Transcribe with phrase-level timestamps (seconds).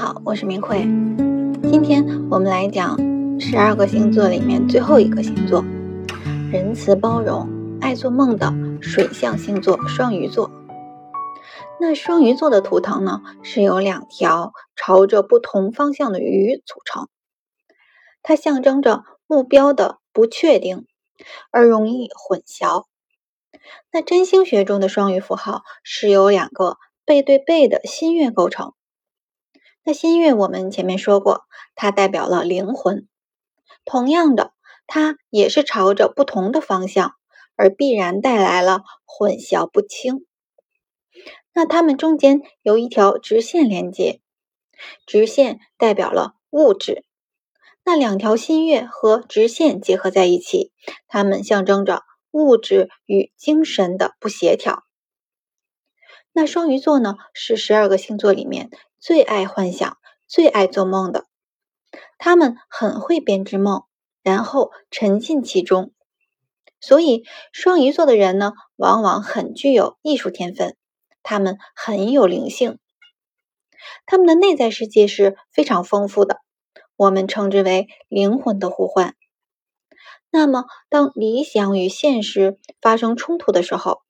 [0.00, 0.78] 好，我是明慧。
[1.70, 2.96] 今天我们来讲
[3.38, 5.62] 十二个星座里面最后一个星座——
[6.50, 7.46] 仁慈包容、
[7.82, 8.50] 爱做梦的
[8.80, 10.50] 水象星座双鱼座。
[11.78, 17.08] 那双鱼座的图腾呢，是由两条朝着不同方向的鱼组成，
[18.22, 20.86] 它象征着目标的不确定，
[21.50, 22.86] 而容易混淆。
[23.92, 28.72] 那占星学中的双鱼符号是由两个背对背的新月构成。
[29.90, 33.08] 那新月，我们前面说过，它代表了灵魂。
[33.84, 34.52] 同样的，
[34.86, 37.14] 它也是朝着不同的方向，
[37.56, 40.26] 而必然带来了混淆不清。
[41.52, 44.20] 那它们中间有一条直线连接，
[45.06, 47.04] 直线代表了物质。
[47.84, 50.70] 那两条新月和直线结合在一起，
[51.08, 54.84] 它们象征着物质与精神的不协调。
[56.32, 58.70] 那双鱼座呢，是十二个星座里面。
[59.00, 59.96] 最爱幻想、
[60.28, 61.24] 最爱做梦的，
[62.18, 63.84] 他们很会编织梦，
[64.22, 65.92] 然后沉浸其中。
[66.82, 70.76] 所以，双鱼座的人呢，往往很具有艺术天分，
[71.22, 72.78] 他们很有灵性，
[74.04, 76.40] 他们的内在世界是非常丰富的，
[76.96, 79.16] 我们称之为灵魂的呼唤。
[80.30, 84.02] 那么，当理想与现实发生冲突的时候，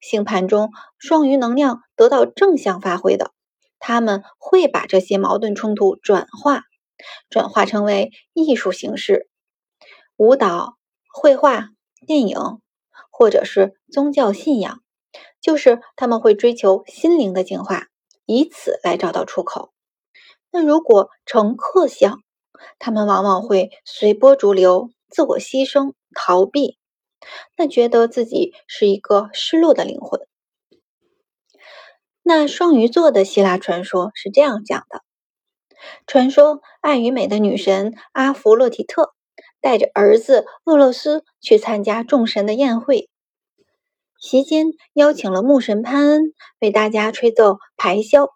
[0.00, 3.32] 星盘中双鱼能量得到正向发挥的。
[3.78, 6.64] 他们会把这些矛盾冲突转化，
[7.28, 9.28] 转化成为艺术形式，
[10.16, 10.76] 舞蹈、
[11.12, 11.68] 绘画、
[12.06, 12.38] 电影，
[13.10, 14.82] 或者是宗教信仰，
[15.40, 17.86] 就是他们会追求心灵的净化，
[18.26, 19.72] 以此来找到出口。
[20.50, 22.22] 那如果成客相，
[22.78, 26.78] 他们往往会随波逐流、自我牺牲、逃避，
[27.56, 30.26] 那觉得自己是一个失落的灵魂。
[32.28, 35.00] 那双鱼座的希腊传说是这样讲的：
[36.06, 39.14] 传说爱与美的女神阿弗洛狄特
[39.62, 43.08] 带着儿子厄洛斯去参加众神的宴会，
[44.20, 48.28] 席间邀请了牧神潘恩为大家吹奏排箫。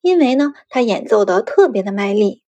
[0.00, 2.42] 因为呢，他演奏的特别的卖力，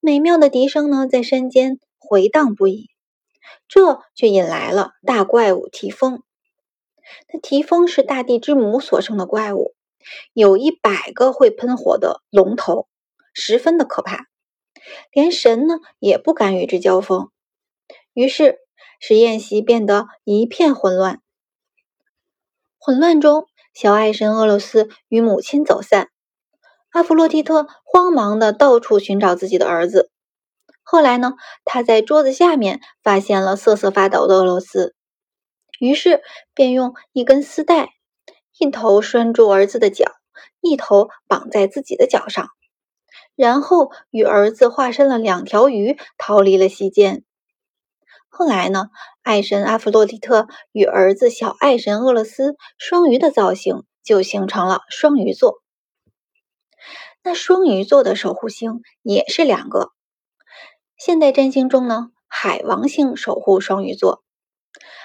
[0.00, 2.88] 美妙的笛声呢在山间回荡不已，
[3.68, 6.22] 这却引来了大怪物提丰。
[7.30, 9.73] 那提丰是大地之母所生的怪物，
[10.32, 12.88] 有一百个会喷火的龙头，
[13.32, 14.26] 十分的可怕，
[15.12, 17.30] 连神呢也不敢与之交锋。
[18.12, 18.58] 于是
[19.00, 21.20] 实验席变得一片混乱。
[22.78, 26.10] 混乱中，小爱神俄罗斯与母亲走散，
[26.90, 30.10] 阿弗洛狄特慌忙的到处寻找自己的儿子。
[30.82, 31.32] 后来呢，
[31.64, 34.94] 他在桌子下面发现了瑟瑟发抖的俄罗斯。
[35.80, 36.22] 于是
[36.54, 37.94] 便用一根丝带，
[38.58, 40.12] 一头拴住儿子的脚，
[40.60, 42.48] 一头绑在自己的脚上，
[43.34, 47.24] 然后与儿子化身了两条鱼，逃离了席间。
[48.28, 48.90] 后来呢，
[49.22, 55.62] 爱神阿弗洛狄特与儿子小爱神厄勒斯双鱼的造型就形成了双鱼座。
[57.22, 59.92] 那双鱼座的守护星也是两个。
[60.96, 64.22] 现代占星中呢，海王星守护双鱼座。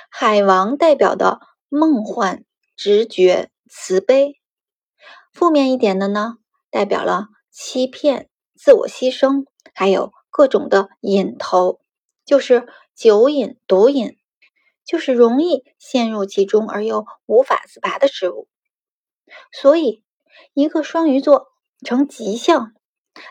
[0.10, 1.40] 海王代表的
[1.70, 2.44] 梦幻、
[2.80, 4.40] 直觉、慈悲；
[5.34, 6.38] 负面一点的呢，
[6.72, 11.82] 代表了欺骗、自我牺牲，还有各种的瘾头，
[12.24, 14.18] 就是酒瘾、毒瘾，
[14.86, 18.48] 就是容易陷入其中而又无法自拔的事物。
[19.52, 20.06] 所以，
[20.54, 21.48] 一个双鱼座
[21.84, 22.72] 呈吉象，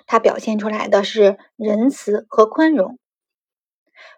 [0.05, 2.99] 它表现出来的是仁慈和宽容。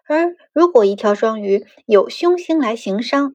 [0.05, 3.33] 而如果一条双鱼有凶星来行伤，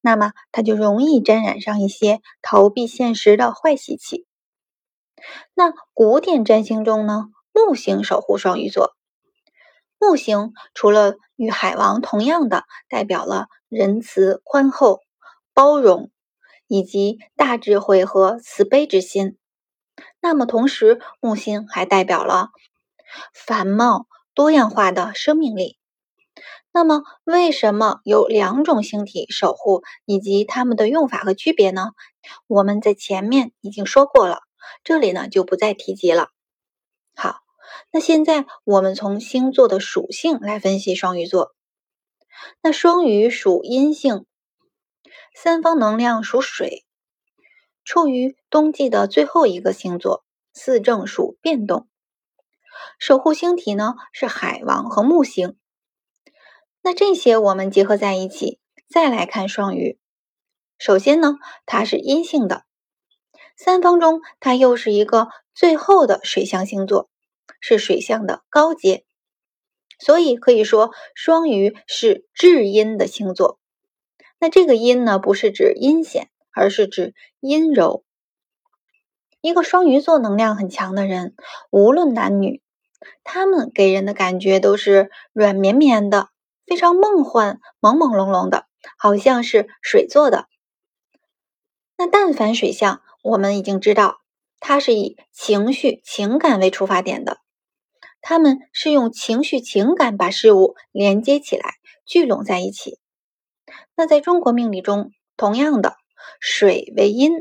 [0.00, 4.26] 那么它就容易沾染上一些逃避现实的坏习气。
[5.54, 8.94] 那古典占星中呢，木星守护双鱼座。
[9.98, 15.00] 木星除了与海王同样的代表了仁慈、宽厚、
[15.52, 16.12] 包容
[16.68, 19.36] 以及大智慧和慈悲之心，
[20.20, 22.50] 那么同时木星还代表了
[23.34, 25.77] 繁茂多样化的生命力。
[26.78, 31.90] 那么，为什么有两种星体守护，以及它们的用法和区别呢？
[32.46, 34.42] 我们在前面已经说过了，
[34.84, 36.28] 这里呢就不再提及了。
[37.16, 37.40] 好，
[37.90, 41.52] 那现在我们从星座的属性来分析双鱼座。
[42.62, 44.24] 那双鱼属阴性，
[45.34, 46.86] 三方能量属水，
[47.84, 50.22] 处于冬季的最后一个星座，
[50.54, 51.88] 四正属变动，
[53.00, 55.57] 守护星体呢是海王和木星。
[56.88, 59.98] 那这些我们结合在一起，再来看双鱼。
[60.78, 61.34] 首先呢，
[61.66, 62.64] 它是阴性的，
[63.58, 67.10] 三方中它又是一个最后的水象星座，
[67.60, 69.04] 是水象的高阶。
[69.98, 73.60] 所以可以说，双鱼是至阴的星座。
[74.40, 78.02] 那这个阴呢，不是指阴险，而是指阴柔。
[79.42, 81.34] 一个双鱼座能量很强的人，
[81.70, 82.62] 无论男女，
[83.24, 86.30] 他们给人的感觉都是软绵绵的，
[86.68, 88.66] 非常梦幻、朦朦胧胧的，
[88.98, 90.46] 好像是水做的。
[91.96, 94.20] 那但凡水象，我们已经知道，
[94.60, 97.38] 它是以情绪、情感为出发点的。
[98.20, 101.74] 他们是用情绪、情感把事物连接起来，
[102.04, 102.98] 聚拢在一起。
[103.94, 105.96] 那在中国命理中，同样的，
[106.40, 107.32] 水为阴，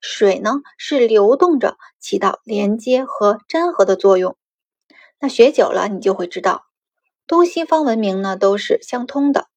[0.00, 4.36] 水呢是流动着，起到连接和粘合的作用。
[5.18, 6.66] 那学久了，你就会知道，
[7.26, 9.48] 东西方文明呢都是相通的。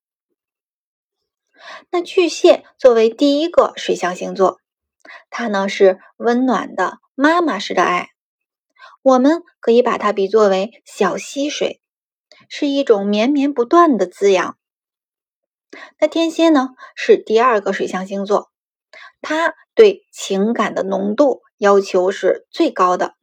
[1.89, 4.61] 那巨蟹作为第一个水象星座，
[5.29, 8.11] 它呢是温暖的妈妈式的爱。
[9.01, 11.81] 我们可以把它比作为小溪水，
[12.49, 14.57] 是一种绵绵不断的滋养。
[15.99, 18.51] 那天蝎呢，是第二个水象星座，
[19.21, 23.15] 它对情感的浓度要求是最高的。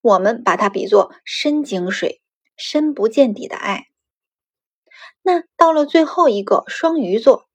[0.00, 2.22] 我们把它比作深井水，
[2.56, 3.86] 深不见底的爱。
[5.22, 7.46] 那到了最后一个双鱼座，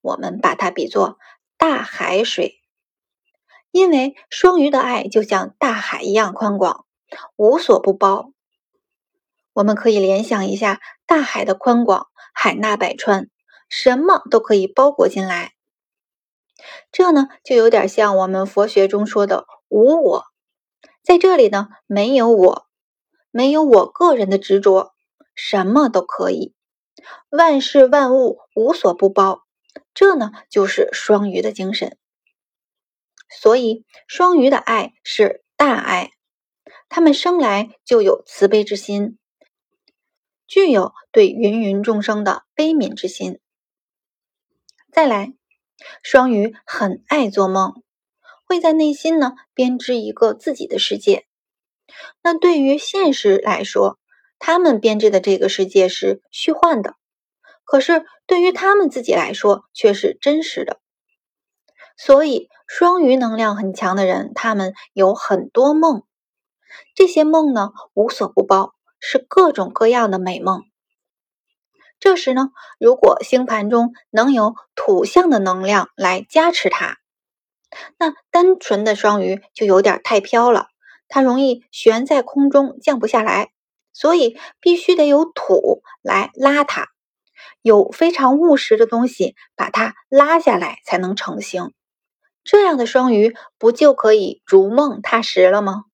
[0.00, 1.18] 我们把它比作
[1.56, 2.60] 大海水，
[3.70, 6.84] 因为双鱼的爱就像大海一样宽广。
[7.36, 8.32] 无所不包，
[9.52, 13.30] 我们可以联想一下大海的宽广，海纳百川，
[13.68, 15.52] 什么都可以包裹进来。
[16.90, 20.24] 这呢，就有点像我们佛学中说的无我，
[21.02, 22.65] 在这里呢，没有我，
[23.36, 24.94] 没有我个人的执着，
[25.34, 26.54] 什么都可以，
[27.28, 29.42] 万事万物无所不包。
[29.92, 31.98] 这呢，就是双鱼的精神。
[33.28, 36.12] 所以，双鱼的爱是大爱。
[36.88, 39.18] 他们生来就有慈悲之心，
[40.46, 43.38] 具有对芸芸众生的悲悯之心。
[44.90, 45.34] 再来，
[46.02, 47.82] 双鱼很爱做梦，
[48.46, 51.26] 会在内心呢编织一个自己的世界。
[52.22, 53.98] 那对于现实来说，
[54.38, 56.92] 他们编织的这个世界是虚幻的；
[57.64, 60.80] 可是对于他们自己来说，却是真实的。
[61.96, 66.02] 所以，双鱼能量很强的人，他们有很多梦。
[66.94, 70.64] 这些梦呢，无所不包，是各种各样的美梦。
[71.98, 76.98] 这时呢，如果星盘中能有土象的能量来加持它，
[77.96, 80.68] 那单纯的双鱼就有点太飘了，
[81.08, 83.50] 它容易悬在空中降不下来，
[83.92, 86.88] 所以必须得有土来拉它，
[87.62, 91.72] 有非常务实的东西把它拉下来才能成型。
[92.44, 95.84] 这样的双鱼不就可以逐梦踏实了吗？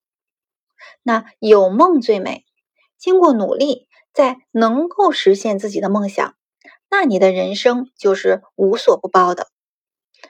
[1.03, 2.44] 那有梦最美，
[2.99, 6.35] 经过努力，在能够实现自己的梦想，
[6.91, 9.49] 那你的人生就是无所不包的。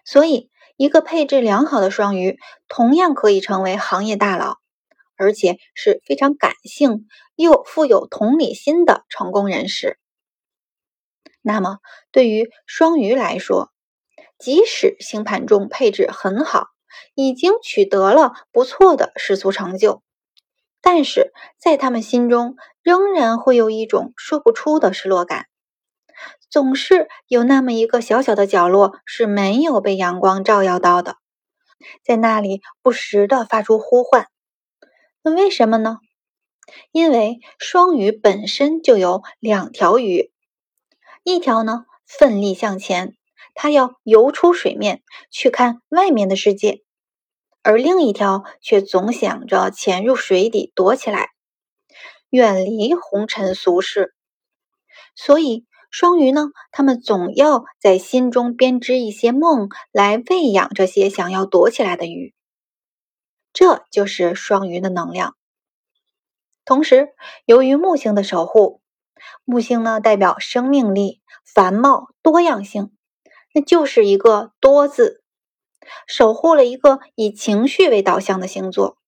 [0.05, 2.39] 所以，一个配置良好的双鱼，
[2.69, 4.59] 同样可以成为行业大佬，
[5.23, 10.01] 而且是非常感性又富有同理心的成功人士。
[11.43, 11.79] 那么，
[12.11, 13.71] 对于双鱼来说，
[14.37, 16.67] 即使星盘中配置很好，
[17.15, 20.03] 已经取得了不错的世俗成就。
[20.81, 25.47] 但是在他们心中，仍然会有一种说不出的失落感，
[26.51, 31.19] 总是有那么一个小小的角落是没有被阳光照耀到的，
[32.05, 34.27] 在那里不时的发出呼唤。
[35.23, 35.99] 那为什么呢？
[36.91, 40.33] 因为双鱼本身就有两条鱼，
[41.25, 43.17] 一条呢奋力向前，
[43.55, 46.83] 它要游出水面去看外面的世界。
[47.63, 51.31] 而另一条却总想着潜入水底躲起来，
[52.29, 54.15] 远离红尘俗世。
[55.15, 62.35] 所以双鱼呢，他们总要在心中编织一些梦来喂养这些想要躲起来的鱼。
[63.53, 65.37] 这就是双鱼的能量。
[66.65, 67.11] 同时，
[67.45, 68.81] 由于木星的守护，
[69.45, 72.93] 木星呢代表生命力、繁茂、多样性，
[73.53, 75.23] 那就是一个多字。
[76.07, 78.99] 守护了一个以情绪为导向的星座，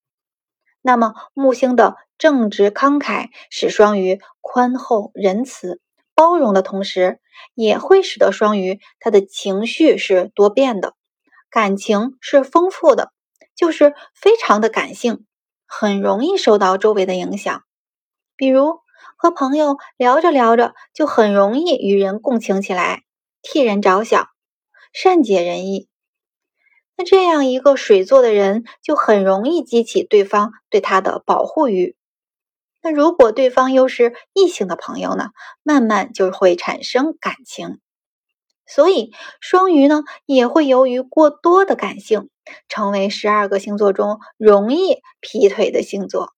[0.83, 5.81] 那么木星的正直慷慨，使双鱼宽厚仁慈、
[6.17, 7.21] 包容的同时，
[7.55, 10.95] 也会使得双鱼他的情绪是多变的，
[11.49, 13.13] 感情是丰富的，
[13.57, 15.27] 就是非常的感性，
[15.67, 17.65] 很容易受到周围的影响。
[18.37, 18.81] 比如
[19.17, 23.05] 和朋友聊着聊着，就很容易与人共情起来，
[23.43, 24.29] 替人着想，
[24.93, 25.89] 善解人意。
[26.97, 31.97] 那这样一个水做的人，就很容易激起对方对他的保护欲。
[32.83, 35.31] 那如果对方又是异性的朋友呢，
[35.63, 37.81] 慢慢就会产生感情。
[38.67, 42.31] 所以双鱼呢，也会由于过多的感性，
[42.69, 46.35] 成为十二个星座中容易劈腿的星座。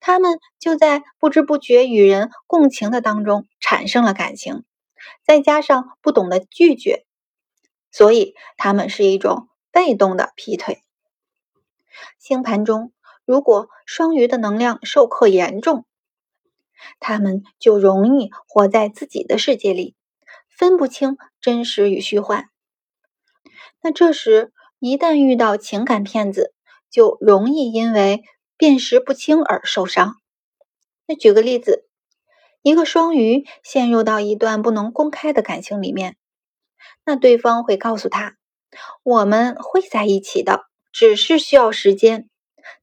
[0.00, 4.64] 他们就在不知不觉与人共情的当中产生了感情，
[5.24, 7.04] 再加上不懂得拒绝，
[7.90, 10.82] 所以他们是一种被动的劈腿。
[12.18, 12.92] 星盘中，
[13.24, 15.84] 如果双鱼的能量受克严重，
[17.00, 19.94] 他们就容易活在自己的世界里。
[20.48, 22.50] 分不清真实与虚幻，
[23.80, 26.54] 那这时一旦遇到情感骗子，
[26.90, 28.22] 就容易因为
[28.56, 30.16] 辨识不清而受伤。
[31.06, 31.88] 那举个例子，
[32.62, 36.16] 一个双鱼陷入到一段不能公开的感情里面，
[37.04, 38.36] 那对方会告诉他
[39.02, 42.28] ：“我们会在一起的，只是需要时间，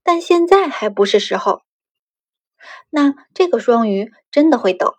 [0.04, 1.62] 但现在还不是时候。”
[2.90, 4.92] 那这个双鱼真的会等。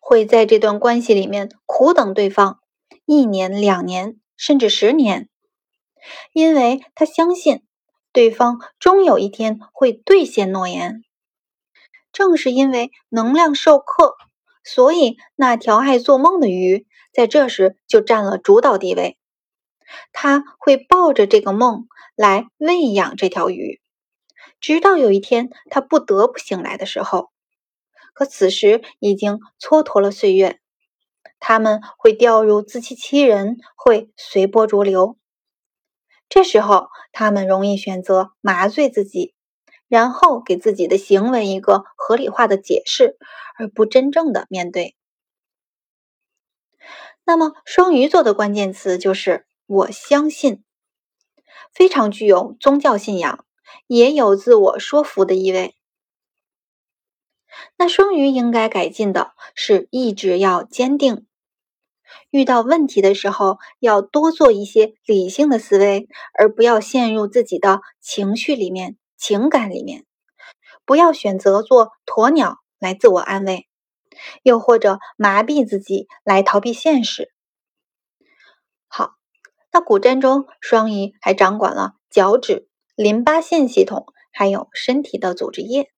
[0.00, 2.58] 会在这段关系里面苦等对方
[3.06, 5.28] 一年、两年，甚至十年，
[6.32, 7.62] 因为他相信
[8.12, 11.02] 对方终有一天会兑现诺言。
[12.12, 14.16] 正是因为能量受克，
[14.64, 19.18] 所以那条爱做梦的鱼在这时就占了主导地位。
[20.12, 21.86] 他会抱着这个梦
[22.16, 23.80] 来喂养这条鱼，
[24.58, 27.30] 直到有一天他不得不醒来的时候。
[28.14, 30.58] 可此时已经蹉跎了岁月，
[31.38, 35.17] 他们会掉入自欺欺人，会随波逐流。
[36.28, 39.34] 这时候，他们容易选择麻醉自己，
[39.88, 43.16] 然后给自己的行为一个合理化的解释，
[43.58, 44.94] 而不真正的面对。
[47.24, 50.64] 那么，双鱼座的关键词就是“我相信”，
[51.72, 53.44] 非常具有宗教信仰，
[53.86, 55.74] 也有自我说服的意味。
[57.76, 61.26] 那双鱼应该改进的是意志要坚定，
[62.30, 70.04] 遇到问题的时候要多做一些理性的思维，而不要陷入自己的情绪里面、情感里面，
[70.84, 73.66] 不要选择做鸵鸟来自我安慰，
[74.42, 77.32] 又或者麻痹自己来逃避现实。
[78.86, 79.12] 好，
[79.72, 85.90] 那古占中双鱼还掌管了脚趾、淋巴腺系统，还有身体的组织液。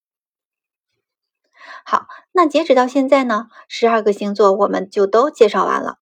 [1.85, 5.99] 好，那截止到现在呢，十二个星座我们就都介绍完了。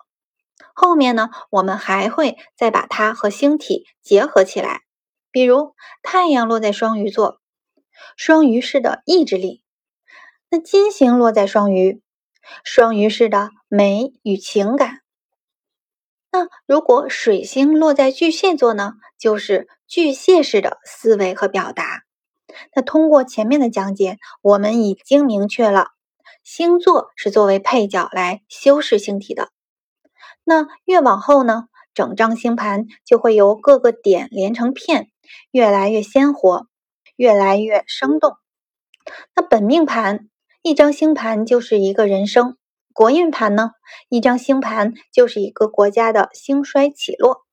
[0.75, 4.83] 后面呢，我们还会再把它和星体结合起来，
[5.31, 7.41] 比如太阳落在双鱼座，
[8.17, 9.63] 双鱼式的意志力；
[10.51, 12.03] 那金星落在双鱼，
[12.63, 15.01] 双鱼式的美与情感。
[16.31, 22.05] 那如果水星落在巨蟹座呢，就是巨蟹式的思维和表达。
[22.75, 25.89] 那通过前面的讲解，我们已经明确了
[26.43, 29.51] 星座是作为配角来修饰星体的。
[30.45, 35.11] 那越往后呢，整张星盘就会由各个点连成片，
[35.51, 36.67] 越来越鲜活，
[37.17, 38.37] 越来越生动。
[39.35, 40.29] 那本命盘
[40.63, 42.57] 一张星盘就是一个人生，
[42.95, 43.73] 国运盘呢
[44.09, 47.45] 一张星盘就是一个国家的兴衰起落，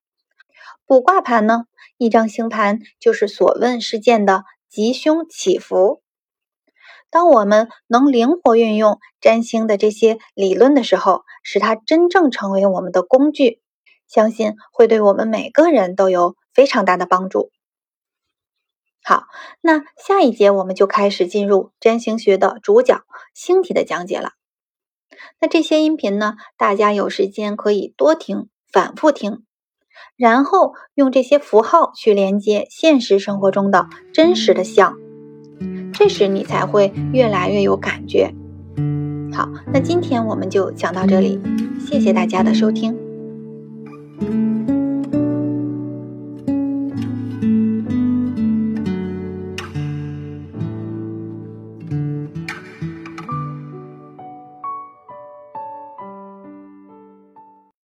[0.86, 1.66] 卜卦盘呢
[1.98, 4.46] 一张星盘就是所问事件的。
[4.70, 6.02] 吉凶起伏。
[7.10, 13.62] 当我们能灵活运用占星的这些理论的时候，使它真正成为我们的工具，
[14.08, 17.52] 相信会对我们每个人都有非常大的帮助。
[19.02, 19.28] 好，
[19.62, 23.04] 那下一节我们就开始进入占星学的主角
[23.34, 24.32] 星体的讲解了。
[25.40, 29.46] 那这些音频呢，大家有时间可以多听、反复听。
[30.18, 34.96] 然后用这些符号去连接现实生活中的真实的像，
[35.94, 38.34] 这时你才会越来越有感觉。
[39.32, 41.40] 好，那今天我们就讲到这里，
[41.80, 43.05] 谢谢大家的收听。